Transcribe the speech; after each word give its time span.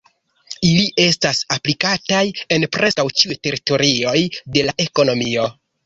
Ili 0.69 0.85
estas 1.03 1.41
aplikataj 1.57 2.23
en 2.57 2.67
preskaŭ 2.79 3.07
ĉiuj 3.21 3.41
teritorioj 3.45 4.19
de 4.59 4.69
la 4.71 4.81
ekonomio. 4.93 5.51